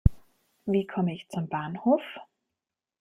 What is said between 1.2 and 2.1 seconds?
zum Bahnhof?